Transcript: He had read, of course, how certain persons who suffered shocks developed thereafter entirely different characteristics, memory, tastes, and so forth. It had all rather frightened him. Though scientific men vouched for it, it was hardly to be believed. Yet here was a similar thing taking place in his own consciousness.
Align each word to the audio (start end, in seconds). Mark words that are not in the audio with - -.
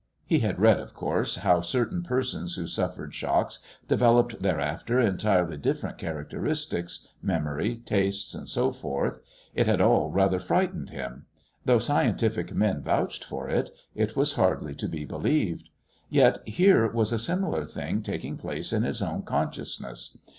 He 0.25 0.39
had 0.39 0.57
read, 0.59 0.79
of 0.79 0.95
course, 0.95 1.35
how 1.35 1.61
certain 1.61 2.01
persons 2.01 2.55
who 2.55 2.65
suffered 2.65 3.13
shocks 3.13 3.59
developed 3.87 4.41
thereafter 4.41 4.99
entirely 4.99 5.57
different 5.57 5.99
characteristics, 5.99 7.07
memory, 7.21 7.75
tastes, 7.85 8.33
and 8.33 8.49
so 8.49 8.71
forth. 8.71 9.19
It 9.53 9.67
had 9.67 9.79
all 9.79 10.09
rather 10.09 10.39
frightened 10.39 10.89
him. 10.89 11.27
Though 11.65 11.77
scientific 11.77 12.51
men 12.51 12.81
vouched 12.81 13.23
for 13.23 13.47
it, 13.47 13.69
it 13.93 14.15
was 14.15 14.33
hardly 14.33 14.73
to 14.73 14.87
be 14.89 15.05
believed. 15.05 15.69
Yet 16.09 16.39
here 16.47 16.91
was 16.91 17.11
a 17.13 17.19
similar 17.19 17.63
thing 17.67 18.01
taking 18.01 18.37
place 18.37 18.73
in 18.73 18.81
his 18.81 19.03
own 19.03 19.21
consciousness. 19.21 20.17